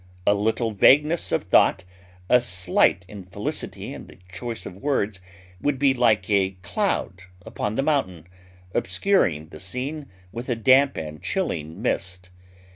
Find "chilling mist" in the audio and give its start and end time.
11.21-12.31